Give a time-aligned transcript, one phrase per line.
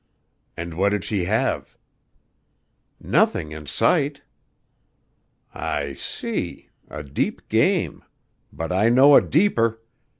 [0.57, 1.77] "And what did she have?"
[2.99, 4.23] "Nothing in sight."
[5.53, 6.69] "I see.
[6.89, 8.03] A deep game.
[8.51, 9.79] But I know a deeper.